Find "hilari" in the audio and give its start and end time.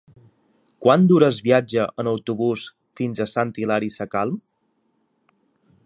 3.65-3.93